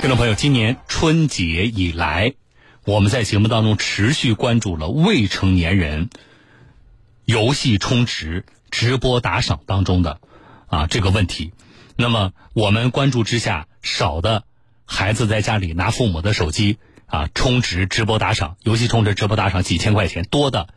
[0.00, 2.32] 听众朋友，今年春节以来，
[2.86, 6.08] 我们在节目当中持续关注了未成年人
[7.26, 10.18] 游戏充值、直播打赏当中的
[10.68, 11.52] 啊这个问题。
[11.96, 14.44] 那么，我们关注之下，少的
[14.86, 20.68] 孩子在家里拿父母的手机啊充值、直播打赏，游戏充值、直播打赏几千块钱，多的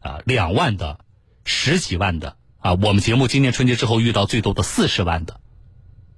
[0.00, 1.00] 啊两万的、
[1.46, 2.74] 十几万的啊。
[2.74, 5.40] 我们节目今年春节之后遇到最多的四十万的，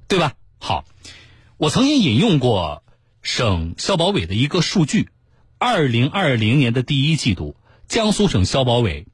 [0.08, 0.32] 对吧？
[0.58, 0.84] 好。
[1.62, 2.82] 我曾经引用过
[3.22, 5.10] 省消保委的一个数据：，
[5.58, 7.54] 二零二零年的第一季度，
[7.86, 9.06] 江苏省消保委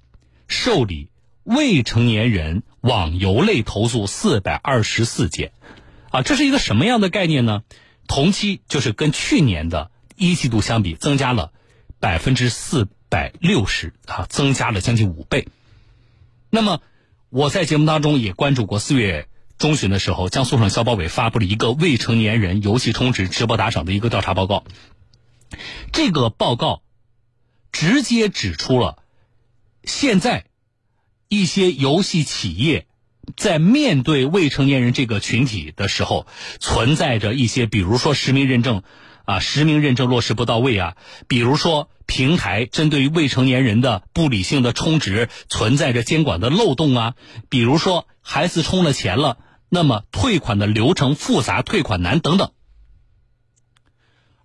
[0.47, 1.11] 受理
[1.45, 5.53] 未成年人网游类投诉四百二十四件，
[6.09, 7.65] 啊，这是一个什么样的概念呢？
[8.07, 11.53] 同期就是跟去年的一季度相比，增加了
[12.01, 15.49] 百分之四百六十，啊，增加了将近五倍。
[16.49, 16.81] 那么
[17.29, 19.29] 我在节目当中也关注过四月。
[19.59, 24.63] 中旬的时候，江苏省消保委发布了一个未成年人游戏充值、直播打赏的一个调查报告。
[25.93, 26.83] 这个报告
[27.73, 29.03] 直接指出了，
[29.83, 30.45] 现在
[31.29, 32.87] 一些游戏企业
[33.37, 36.29] 在面对未成年人这个群体的时候，
[36.61, 38.83] 存在着一些，比如说实名认证
[39.25, 47.15] 啊，实名认证落实不到位啊，比如说平台针对于未成年人的不理性的充值存在着监管的漏洞啊，
[47.49, 49.39] 比如说孩子充了钱了。
[49.69, 52.53] 那么退款的流程复杂，退款难等等。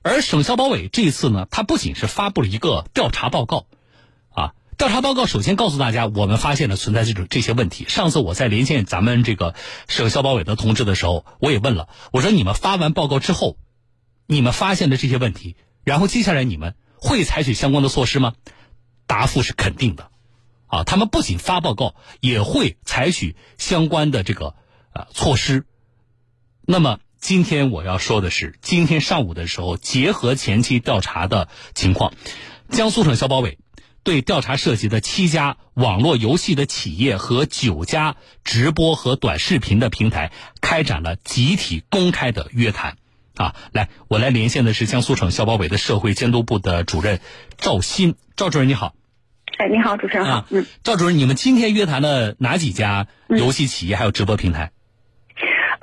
[0.02, 3.67] 而省消保委这一次呢，它不仅是发布了一个调查报告，
[4.29, 7.85] 啊，调查报告首先告诉大家，我们发现了存在这种这些问题。
[7.88, 9.55] 上次我在连线咱们这个
[9.88, 13.57] 省消保委的同志的时候，我也问了，我说你们发完报告之后，
[14.27, 18.33] 你们发现的这些问题，然后接下来你们会采取相关的措施吗？
[19.07, 20.11] 答复是肯定的，
[20.67, 24.55] 啊，他们不仅发报告，也会采取相关的这个。
[24.94, 25.66] 啊，措施。
[26.66, 32.13] 那么今天我要说的是，今天上午的时候，结合前期调查的情况，
[32.69, 33.58] 江苏省消保委
[34.03, 40.31] 对调查涉及的七家网络游戏的企业和九家直播和短视频的平台
[40.62, 42.97] 开展了集体公开的约谈。
[43.35, 47.19] 啊，来，我来连线的是江苏省消保委的社会监督部的主任
[47.57, 48.94] 赵鑫，赵主任你好。
[49.57, 50.45] 哎，你好，主持人好。
[50.51, 54.72] 嗯，赵主任，你们今天约谈了哪几家游戏企业还有直播平台？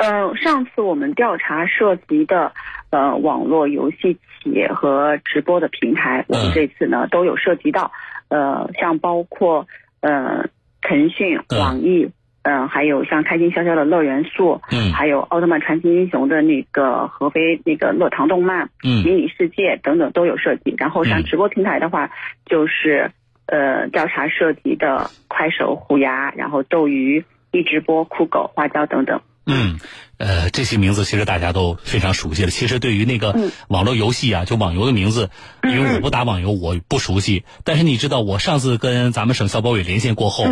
[0.01, 2.53] 呃，上次我们调查涉及的
[2.89, 7.93] 呃网络游戏企业和直播的平台，我们这次呢都有涉及到，
[8.29, 9.69] 呃，像包括
[10.01, 10.47] 呃
[10.81, 12.11] 腾讯、网易，
[12.45, 20.75] 嗯，还有像开心消消的乐元素，嗯，还有奥特曼传奇英雄的那个合肥那个乐堂动漫，嗯，迷你世界等等都有涉及。
[20.79, 22.11] 然后像直播平台的话，
[22.47, 23.11] 就是
[23.45, 27.23] 呃调查涉及的快手、虎牙，然后斗鱼、
[27.53, 29.21] 一直播、酷狗、花椒等等。
[29.47, 29.81] 嗯，
[30.19, 32.51] 呃，这些名字其实大家都非常熟悉了。
[32.51, 33.35] 其实对于那个
[33.69, 35.31] 网络游戏啊，就网游的名字，
[35.65, 37.45] 因为我不打网游，我不熟悉。
[37.65, 40.45] 但是你知道，我上次跟咱们省消保委连线过后，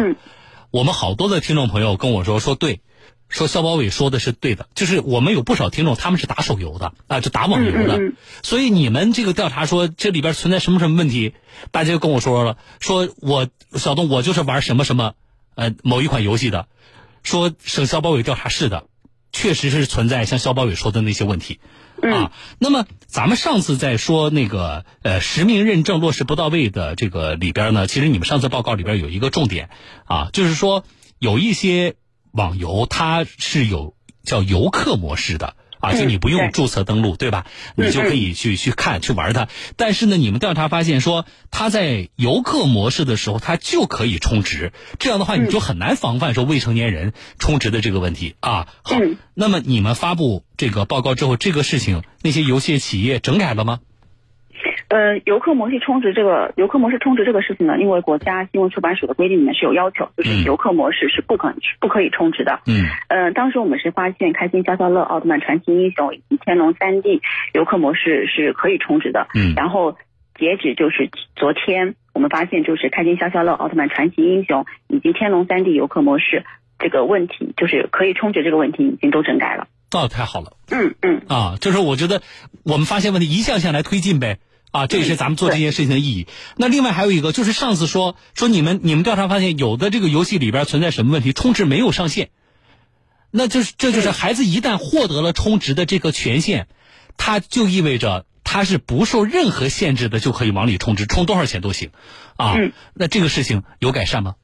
[0.70, 2.80] 我们好多的听众朋友跟我说说对，
[3.28, 4.66] 说消保委说的是对的。
[4.74, 8.00] 就是我们有不少听众，他们是打手游的啊，就打网游的。
[8.42, 11.34] 所以你们这个调查说这里边存在什么什么问题，
[11.70, 15.12] 大家就跟我说了，说我小东我就是玩什么什么
[15.54, 16.66] 呃某一款游戏的。
[17.28, 18.86] 说省消保委调查是的，
[19.32, 21.60] 确实是存在像消保委说的那些问题，
[22.00, 29.68] 啊，那么咱们上次在说那个呃实名认证落实不到位的这个里边呢，其实你们上次报告里边有一个重点。
[30.06, 30.84] 啊，就是说
[31.18, 31.96] 有一些
[32.32, 35.54] 网游它是有叫游客模式的。
[35.80, 37.46] 啊，就你不用注册登录，对吧？
[37.76, 39.48] 你就可以去去看去玩它。
[39.76, 44.72] 但是呢，你们调查发现说，它在游客模式的时候，它就可以充值。
[44.98, 48.68] 这样的话，你就很难防范说未成年人充值的这个问题啊。
[48.82, 48.96] 好，
[49.34, 53.80] 那么你们发布这个报告之后，这个事情那些游戏企业整改了吗？
[54.88, 62.60] 呃，游客模式充值这个游客模式充值这个事情呢，因为国家新闻出版署的规定里面是有要求，就是游客模式是不可不可以充值的。
[62.66, 62.86] 嗯。
[63.08, 67.20] 呃，当时我们是发现开心消消乐、奥特曼传奇英雄以及天龙三 D
[67.52, 69.28] 游客模式是可以充值的。
[69.34, 69.52] 嗯。
[69.54, 69.98] 然后
[70.38, 76.44] 截止就是昨天，我们发现就是开心消消乐、奥特曼传奇英雄以及天龙三 D 游客模式
[76.78, 79.66] 这个问题，就是可以充值这个问题已经都整改了。
[79.92, 80.52] 哦，太好了。
[80.70, 81.20] 嗯嗯。
[81.28, 82.22] 啊，就是我觉得
[82.64, 84.38] 我们发现问题一项项来推进呗。
[84.70, 86.26] 啊，这也是咱们做这件事情的意义。
[86.56, 92.28] 那另外还有一个，就是上次说说你们你们调查发现有的这个游戏里边存在什么问题，充值没有上限。
[93.30, 96.66] 那就是这就是孩子一旦获得了充值的这个权限，
[97.16, 101.90] 他就意味着他是不受任何限制的，就可以往里充值，充多少钱都行。
[102.36, 102.56] 啊，
[102.94, 104.36] 那这个事情有改善吗？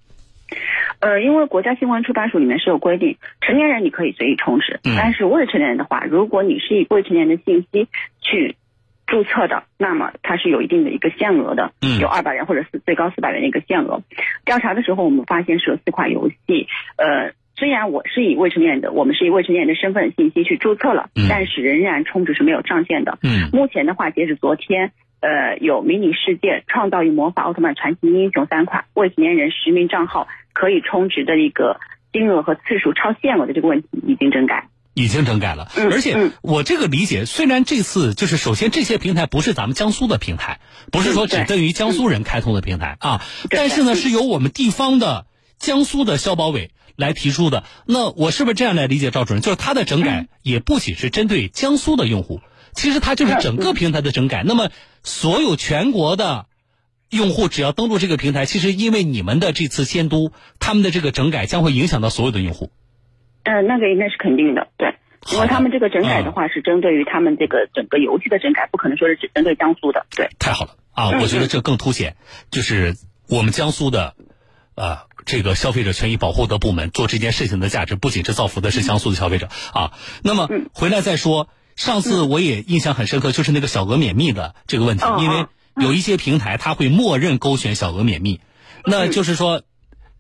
[1.01, 7.89] 呃，因为国家新闻出版署里面是有规定，成年人你可以随意充值，嗯但是未成年人的话，如果你是以未成年人的信息
[8.21, 8.57] 去
[9.07, 14.03] 注册的，那么它是有一定的一个限额的，嗯有二百元或者是最高四百元的一个限额。
[14.45, 16.67] 调查的时候，我们发现是有四款游戏，
[16.97, 17.33] 呃。
[17.57, 23.17] 虽然我是以未成年人的，我们是以未成年人的身份信息去注册了，嗯但是仍然充值是没有上限的。
[23.23, 24.91] 嗯目前的话，截止昨天，
[25.21, 31.79] 呃，有迷你世界、创造与魔法、奥特曼传奇英雄三款未成年人实名账号可以充值的一个
[32.13, 34.67] 金额和次数超限额的这个问题已经整改。
[34.95, 40.61] 已经整改了，嗯而且嗯我这个理解，虽然这次就是首先这些平台不是咱们江苏的平台，
[40.91, 45.27] 不是说只对于江苏人开通的平台啊，但是呢嗯是由我们地方的
[45.59, 47.65] 江苏的消保委来提出的。
[47.87, 49.43] 那我是不是这样来理解赵主任？
[49.43, 52.41] 就是它的整改也不仅是针对江苏的用户，
[52.73, 54.43] 其实它就是整个平台的整改。
[54.45, 54.71] 那么
[55.03, 56.47] 所有全国的。
[57.11, 62.73] 用户只要登录这个平台，其实因为你们的这次监督，他们的这个整改将会影响到所有的用户。
[63.45, 64.95] 呃，那个应该是肯定的，对，
[65.33, 70.29] 因为他们这个整改的话是针对于他们这个整个游戏的整改，不可能说是只针对江苏的，对。
[70.39, 71.11] 太好了啊！
[71.13, 72.17] 嗯我觉得这更凸显，
[72.51, 72.95] 就是
[73.29, 74.15] 我们江苏的，
[74.75, 79.93] 呃，这个消费者权益保护的部门做这件事情的价值，不仅是造福的是江苏的消费者啊。
[80.23, 88.41] 那么嗯回来再说，上次我也印象很深刻，就是那个小额免密的这个问题哦，因为哦有一些平台它会默认勾选小额免密，
[88.85, 89.63] 那就是说，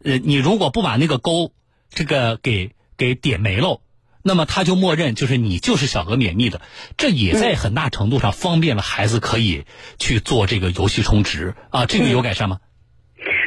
[0.03, 1.53] 呃，你如果不把那个勾
[1.91, 3.81] 这个给给点没喽。
[4.26, 6.62] 那么他就默认就是你就是小额免密的，
[6.96, 9.64] 这也在很大程度上方便了孩子可以
[9.99, 12.58] 去做这个游戏充值啊，这个有改善吗？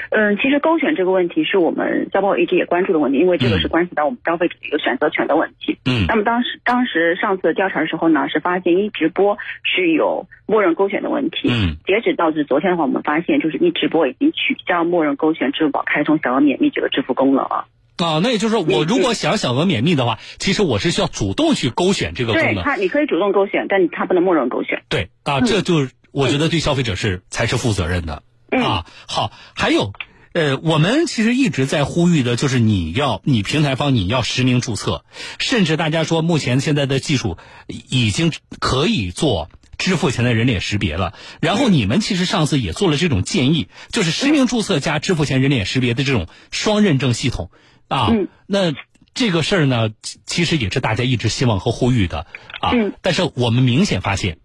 [0.09, 5.79] 嗯，其实勾选这个问题是我们消保委一直也关注的问题，因为这个是关系到我们消费者的一个选择权的问题。
[5.85, 11.49] 嗯那么当时当时上次调查的时候呢，是发现一直播是有默认勾选的问题。
[11.49, 17.65] 嗯截止到至昨天的话，我们发现就是一直播已经取消默认勾选支付宝开通小额免密这个支付功能了。
[17.97, 22.55] 啊，那也就是说，我如果想小额免密的话，其实我是需要主动去勾选这个功能。
[22.55, 24.83] 对它，你可以主动勾选，但它不能默认勾选。
[24.89, 28.85] 对啊，这就是我觉得对消费者是才是负责任的嗯啊。
[29.07, 29.93] 好，还有。
[30.33, 35.03] 呃，我们其实一直在呼吁的，就是你要你平台方你要实名注册，
[35.39, 41.15] 甚至大家说目前现在的技术已经可以做支付前的人脸识别了。
[41.41, 47.49] 然后你们其实上次也做了这种建议，就是实名注册加支付前人脸识别的这种双认证系统
[47.87, 48.07] 啊。
[48.11, 48.73] 嗯那
[49.13, 52.27] 这个事儿呢，其其实也是大家一直希望和呼吁的
[52.61, 52.71] 啊。
[52.73, 54.37] 嗯但是我们明显发现，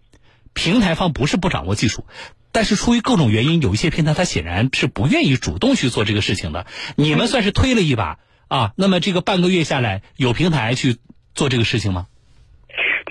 [0.53, 2.05] 平台方不是不掌握技术，
[2.51, 6.65] 但是出于各种原因，有一些平台它显然是不愿意主动去做这个事情的。
[6.95, 8.73] 你们算是推了一把啊。
[8.75, 10.97] 那么这个半个月下来，有平台去
[11.35, 12.07] 做这个事情吗？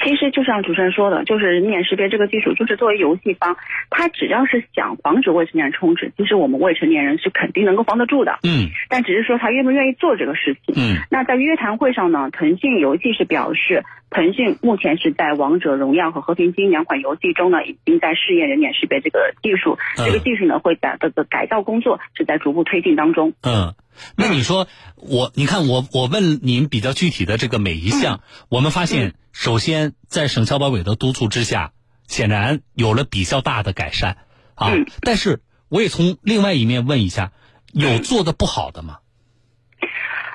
[0.03, 3.57] 其实就像主持人说的，就是人脸识别这个技术，就是作为游戏方，
[3.91, 8.39] 他只要是想防止未成年人充值，其实我们未成年人是肯定能够防得住的。
[8.43, 10.75] 嗯但只是说他愿不愿意做这个事情。
[10.77, 19.79] 嗯那在约谈会上呢，腾讯游戏是表示，腾讯目前是在《王者荣耀》和《和平精英》两款游戏中呢，已经在试验人脸识别这个技术。
[19.99, 23.33] 嗯这个技术呢，会在这个改造工作是在逐步推进当中。
[23.43, 23.73] 嗯。
[24.17, 24.67] 那你说
[24.97, 31.73] 我，你看我我问您比较具体的这个每一项，我们发现，首先在省消保委的督促之下，
[32.07, 34.17] 显然有了比较大的改善
[34.55, 34.73] 啊。
[34.75, 37.33] 嗯但是我也从另外一面问一下，
[37.73, 38.99] 有做的不好的吗？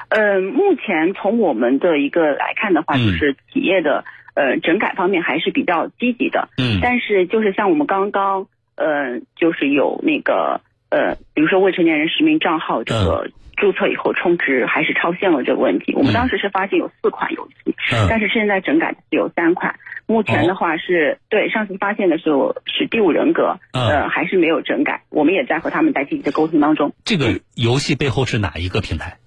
[0.10, 4.06] 呃，目前从我们的一个来看的话，嗯就是企业的
[4.36, 6.50] 呃整改方面还是比较积极的。
[6.58, 19.80] 嗯但是就是像我们刚刚呃，就是有那个呃，比如说未成年人实名账号这个注册以后充值还是超限额这个问题，我们当时是发现有四款游戏，嗯但是现在整改是有三款。
[20.06, 26.94] 目前的话是、对上次发现的时候是第五人格，嗯呃，还是没有整改，我们也在和他们在积极的沟通当中。
[27.04, 29.18] 这个游戏背后是哪一个平台？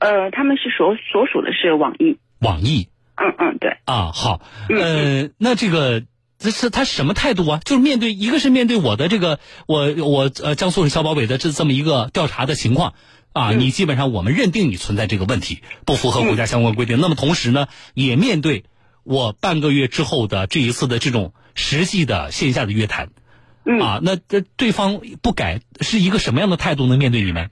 [0.00, 3.76] 呃，他们是所所属的是网易，网易嗯嗯，对。
[3.84, 4.10] 啊。
[4.12, 6.02] 好，嗯呃，那这个。
[6.40, 7.60] 这是他什么态度啊？
[7.64, 12.94] 就是面对一个是面对我的这个我我呃江苏省消保委的这这么一个调查的情况
[13.32, 16.98] 啊，嗯你基本上我们认定你存在这个问题，不符合国家相关规定。
[17.00, 18.64] 那么同时呢，也面对
[19.04, 23.08] 我半个月之后的这一次的这种实际的线下的约谈
[23.64, 27.50] 嗯啊，那这对方不改是一个什么样的态度呢面对你们？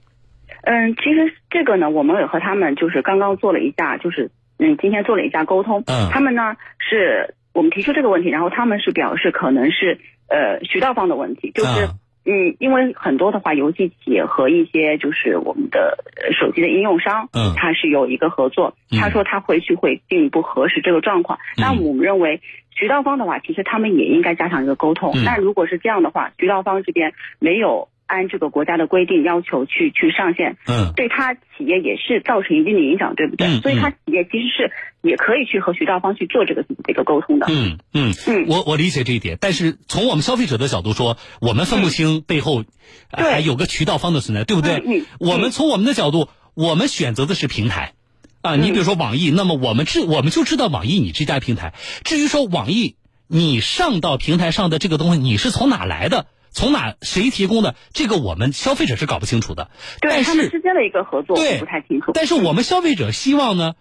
[0.63, 5.83] 嗯，其实这个呢，我们也和他们就是刚刚做了一下，就是嗯，今天做了一下沟通。
[5.85, 6.55] 嗯他们呢
[6.89, 11.85] 是我们提出这个问题，然后他们是表示可能是呃渠道方的问题，就是。
[11.85, 18.75] 嗯嗯，因为很多的话，游戏企业和一些就是我们的呃手机的应用商，嗯它是有一个合作。
[18.91, 21.39] 嗯他说他回去会进一步核实这个状况。
[21.57, 22.41] 那嗯我们认为
[22.71, 25.13] 渠道方的话，其实他们也应该加强一个沟通。
[25.15, 33.47] 嗯那如果是这样的话，渠道方这边没有按这个国家的规定要求去去上线，嗯，对他企业也是造成一定的影响，对不对？
[33.47, 34.71] 嗯所以他企业其实是
[35.01, 37.45] 也可以去和渠道方去做这个这个沟通的。
[37.49, 42.63] 嗯嗯嗯我我理解这一点，但是从我们消费者的角度说，我们分不清背后
[43.11, 44.77] 还有个渠道方的存在，对不对？
[44.77, 47.93] 嗯嗯我们从我们的角度，我们选择的是平台。
[48.41, 51.73] 啊，你比如说网易，那么我们知我们就知道网易你这家平台。
[52.05, 52.95] 至于说网易
[53.27, 59.69] 你上到平台上的这个东西，你是从哪来的，从哪谁提供的，这个我们消费者是搞不清楚的。
[60.01, 62.13] 但对他们之间的一个合作，对不太清楚。
[62.15, 63.75] 但是我们消费者希望呢，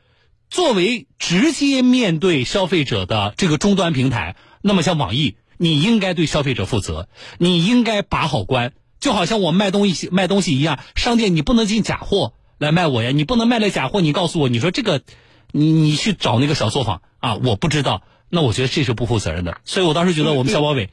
[0.50, 15.00] 作为直接面对消费者的这个终端平台，那么像网易，你应该对消费者负责，你应该把好关，就好像我卖东西卖东西一样，商店你不能进假货来卖我呀，你不能卖了假货，你告诉我，你说这个，
[15.50, 20.90] 你你去找那个小作坊啊，我不知道，那我觉得这是不负责任的，所以我当时觉得我们消保委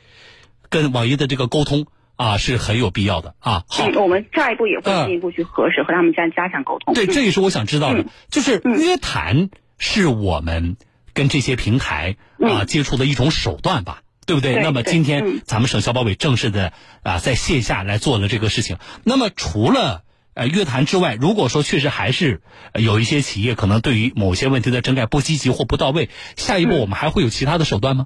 [0.74, 3.63] 跟网易的这个沟通啊是很有必要的啊。
[3.68, 6.94] 好，嗯，我们下一步也会嗯进一步去核实，和他们加加强沟通。
[6.94, 10.75] 对，嗯这也是我想知道的，嗯就是嗯约谈是我们
[11.13, 14.00] 跟这些平台啊、嗯接触的一种手段吧。
[14.25, 14.53] 对不对？
[14.53, 18.77] 对那么今天嗯咱们省消保委正式的啊在线下来做了这个事情。
[19.03, 20.03] 那么除了
[20.34, 28.06] 呃约谈之外，如果说确实还是呃有一些企业可能对于某些问题的整改不积极或不到位，下一步嗯我们还会有其他的手段吗？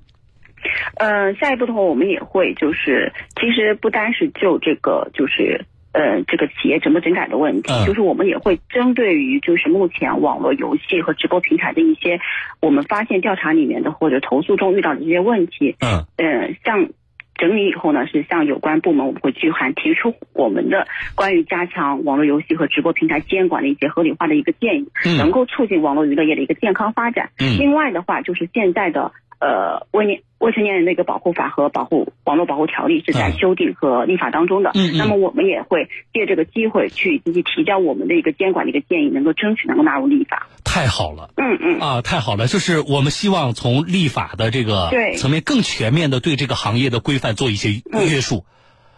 [0.98, 5.66] 呃，下一步的话，我们也会就是，其实不单是就这个就是。
[5.94, 12.20] 呃，这个企业整不整改的问题，嗯就是我们也会针对于就是目前网络游戏和直播平台的一些
[12.62, 16.90] 我们发现调查里面的或者投诉中遇到的这些问题，嗯呃，像
[17.34, 27.32] 整理以后呢，是向有关部门我们会具函提出我们的关于加强网络游戏和直播平台监管的一些合理化的一个建议，嗯能够促进网络娱乐业的一个健康发展。
[27.40, 34.72] 嗯另外的话，就是现在的呃未年未成年人的一个保护法和保护网络保护条例是在嗯修订和立法当中的。
[34.76, 40.48] 嗯嗯那么我们也会借这个机会去积极提交我们的一个监管的一个建议，能够争取能够纳入立法。
[40.64, 41.30] 太好了。
[41.38, 41.80] 嗯嗯。
[41.80, 42.48] 啊，太好了！
[42.48, 48.46] 就是我们希望从立法的这个对层面更全面的对这个行业的规范做一些约束、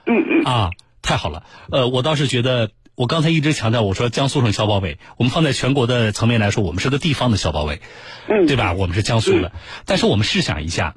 [0.06, 0.70] 嗯嗯啊，
[1.02, 1.44] 太好了。
[1.72, 7.80] 呃，我倒是觉得，我刚才一直强调，我说江苏省消保委，我们放在全国的层面来说，我们是个地方的消保委，
[8.28, 8.74] 嗯，对吧？
[8.74, 9.54] 我们是江苏的，
[9.86, 10.96] 但是我们试想一下，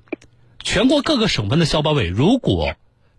[0.64, 2.74] 全国各个省份的消保委如果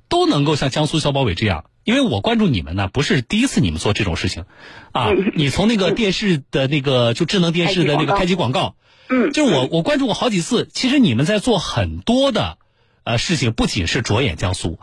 [0.09, 1.63] 都能够像江苏消保委这样。
[1.85, 4.43] 因为我关注你们呢，不是第一次你们做这种事情，
[4.91, 8.75] 啊，你从那个电视的那个就智能电视的那个开机广告，
[9.07, 12.57] 嗯，就是我我关注过好几次，其实你们在做很多的
[13.05, 14.77] 呃事情，不仅是着眼江苏，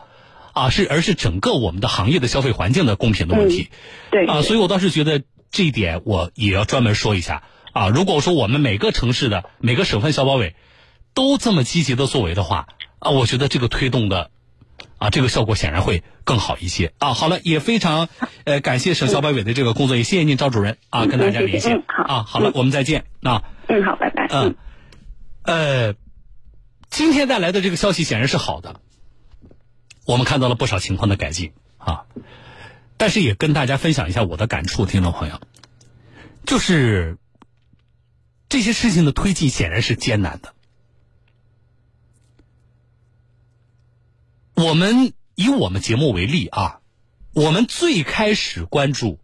[0.53, 3.69] 啊是而是整个我们的行业的消费环境的公平的问题，
[4.11, 7.43] 对啊，所以我倒是觉得这一点我也要专门说一下
[7.73, 7.89] 啊。
[7.89, 10.55] 如果说我们每个城市的每个省份消保委
[11.13, 12.67] 都这么积极的作为的话
[12.99, 14.31] 啊，我觉得这个推动的
[14.97, 17.13] 啊这个效果显然会更好一些啊。
[17.13, 18.07] 好了，也非常
[18.45, 22.23] 呃感谢省消保委的这个工作，也谢谢您赵主任啊，跟大家连线啊。
[22.23, 23.43] 好了嗯，我们再见啊。
[23.67, 24.27] 嗯，好，拜拜。
[24.29, 24.55] 嗯，
[25.43, 25.95] 呃，
[26.89, 28.81] 今天带来的这个消息显然是好的，
[30.11, 32.03] 我们看到了不少情况的改进啊，
[32.97, 35.39] 但是也跟大家分享一下我的感触，听众朋友，
[36.45, 37.17] 就是
[38.49, 40.53] 这些事情的推进显然是艰难的。
[44.53, 46.81] 我们以我们节目为例啊，
[47.31, 49.17] 我们最开始关注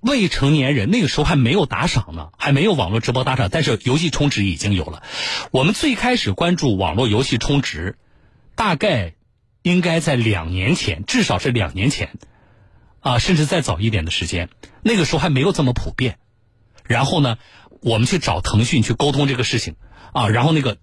[0.00, 5.04] 未成年人，那个时候还没有打赏呢，还没有网络直播打赏，但是游戏充值已经有了。
[5.52, 7.96] 我们最开始关注网络游戏充值，
[8.56, 9.14] 大概
[9.66, 12.10] 应该在两年前，至少是两年前，
[13.00, 14.48] 啊，甚至再早一点的时间，
[14.80, 16.18] 那个时候还没有这么普遍。
[16.84, 17.36] 然后呢，
[17.82, 19.74] 我们去找腾讯去沟通这个事情，
[20.12, 20.78] 啊，然后那个，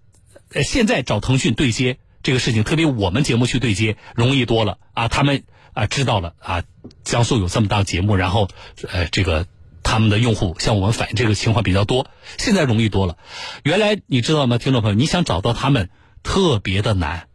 [0.52, 6.64] 呃，现在找腾讯对接这个事情，特别我们节目去对接容易多了啊，他们啊知道了啊，
[7.06, 8.50] 江苏有这么大节目，然后
[8.92, 9.48] 呃这个
[9.82, 13.16] 他们的用户向我们反映这个情况比较多，现在容易多了。
[13.64, 15.90] 原来你知道吗，听众朋友，你想找到他们
[16.22, 17.30] 特别的难。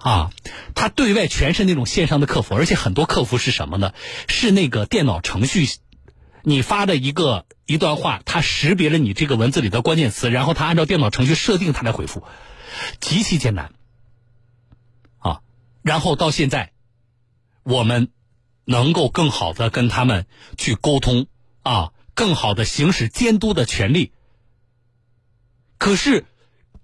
[0.00, 0.32] 啊，
[0.74, 3.92] 他对外全是那种线上的客服，而且很多客服是什么呢？
[4.28, 5.68] 是那个电脑程序，
[6.42, 12.24] 你发的一个一段话，它识别了你这个文字里的关键词，然后它按照电脑程序设定，它来回复，
[12.98, 13.74] 极其艰难。
[15.18, 15.42] 啊，
[15.82, 16.72] 然后到现在，
[17.62, 18.08] 我们
[18.64, 20.24] 能够更好的跟他们
[20.56, 21.26] 去沟通
[21.62, 24.12] 啊，更好的行使监督的权利。
[25.76, 26.24] 可是，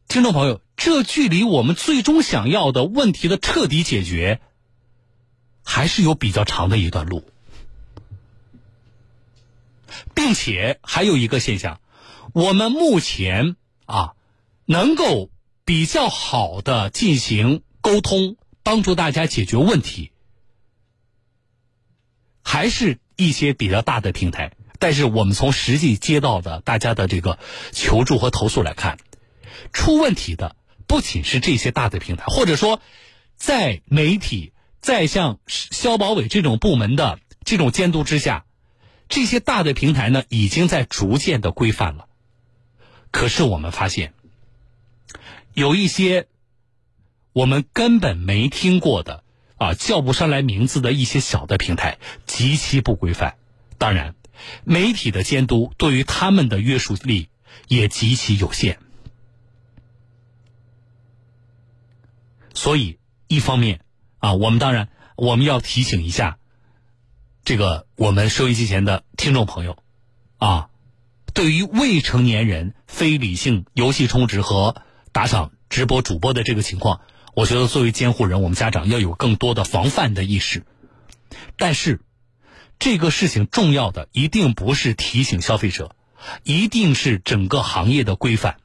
[0.07, 4.41] 听众朋友，这距离我们最终想要的问题的彻底解决，
[5.65, 7.25] 还是有比较长的一段路，
[10.15, 11.81] 并且还有一个现象，
[12.33, 13.57] 我们目前
[13.87, 14.15] 啊，
[14.67, 15.31] 能够
[15.65, 20.13] 比较好的进行沟通，帮助大家解决问题，
[22.43, 24.53] 还是一些比较大的平台。
[24.79, 27.39] 但是我们从实际接到的大家的这个
[27.73, 28.99] 求助和投诉来看，
[29.73, 30.55] 出问题的
[30.87, 32.81] 不仅是这些大的平台，或者说，
[33.37, 38.45] 在媒体在像消保委这种部门的这种监督之下，
[39.09, 42.07] 这些大的平台呢已经在逐渐的规范了。
[43.11, 44.15] 可是我们发现，
[45.55, 46.27] 有一些
[47.33, 49.25] 我们根本没听过的
[49.57, 53.37] 啊叫不上来名字的一些小的平台，极其不规范。
[53.79, 54.15] 当然。
[54.65, 57.31] 媒体的监督对于他们的约束力
[57.69, 58.79] 也极其有限，
[62.57, 62.99] 所以
[63.29, 63.83] 一方面
[64.19, 66.39] 啊，我们当然我们要提醒一下
[67.45, 69.79] 这个我们收音机前的听众朋友
[70.39, 70.71] 啊，
[71.35, 74.83] 对于未成年人非理性游戏充值和
[75.13, 77.03] 打赏直播主播的这个情况，
[77.35, 80.65] 我觉得作为监护人，我们家长要有更多的防范的意识，
[81.57, 82.01] 但是。
[82.79, 85.97] 这个事情重要的一定不是提醒消费者，
[86.43, 88.59] 一定是整个行业的规范。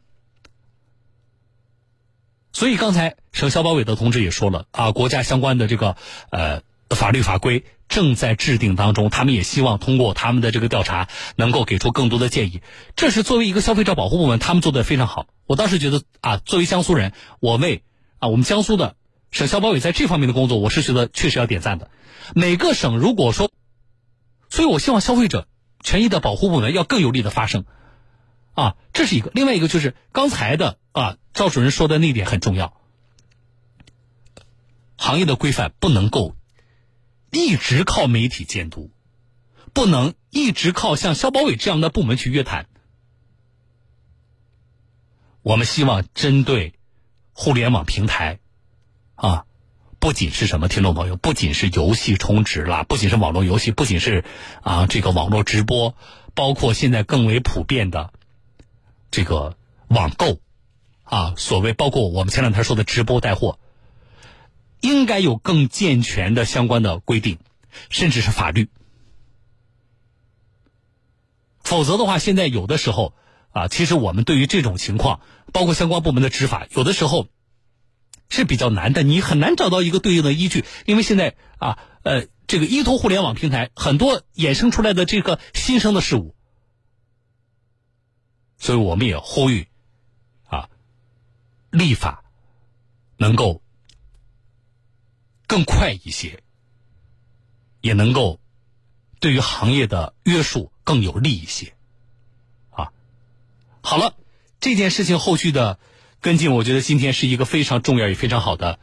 [2.54, 5.96] 所以刚才省消保委的同志也说了啊，国家相关的这个
[6.30, 12.62] 呃法律法规正在制定当中，他们也希望通过他们的这个调查，能够给出更多的建议。
[12.96, 15.28] 这是作为一个消费者保护部门，他们做的非常好。
[15.46, 17.84] 我当时觉得啊，作为江苏人，我为
[18.20, 18.96] 啊我们江苏的
[19.32, 21.90] 省消保委在这方面的工作，我是觉得确实要点赞的。
[22.36, 23.52] 每个省如果说。
[24.54, 25.48] 所以，我希望消费者
[25.82, 27.64] 权益的保护部门要更有力的发声，
[28.54, 29.32] 啊，这是一个。
[29.34, 32.78] 另外一个就是刚才的啊，赵主任说的那点很重要，
[34.98, 36.36] 行业的规范不能够
[37.32, 38.92] 一直靠媒体监督，
[39.74, 42.68] 不能一直靠像消保委这样的部门去约谈。
[45.42, 46.74] 我们希望针对
[47.34, 48.40] 互联网平台，
[49.16, 49.46] 啊。
[50.00, 54.26] 不仅是什么听众朋友，不仅是游戏充值啦，不仅是网络游戏，不仅是
[54.64, 55.96] 啊这个网络直播，
[56.34, 58.12] 包括现在更为普遍的
[59.12, 59.58] 这个
[59.90, 60.40] 网购
[61.04, 63.60] 啊，所谓包括我们前两天说的直播带货，
[64.80, 67.38] 应该有更健全的相关的规定，
[67.90, 68.70] 甚至是法律。
[71.60, 73.14] 否则的话，现在有的时候
[73.52, 75.20] 啊，其实我们对于这种情况，
[75.54, 77.28] 包括相关部门的执法，有的时候。
[78.34, 86.34] 是比较难的，你很难找到一个对应的依据，因为现在啊，呃，这个依托互联网平台很多衍生出来的这个新生的事物，
[88.62, 89.68] 所以我们也呼吁
[90.46, 90.70] 啊，
[91.72, 92.24] 立法
[93.18, 93.62] 能够
[95.48, 96.44] 更快一些，
[97.82, 98.40] 也能够
[99.20, 101.74] 对于行业的约束更有利一些，
[102.70, 102.94] 啊，
[103.82, 104.16] 好了，
[104.60, 105.80] 这件事情后续的。
[106.24, 108.78] 跟进，我觉得今天是一个非常重要也非常好的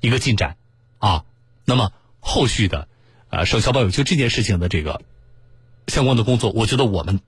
[0.00, 0.56] 一个进展
[0.98, 1.24] 啊。
[1.64, 2.88] 那么后续的，
[3.28, 5.00] 呃，省消保委就这件事情的这个
[5.86, 7.20] 相关的工作，我觉得我们。